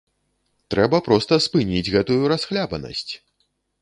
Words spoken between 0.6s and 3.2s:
Трэба проста спыніць гэтую расхлябанасць!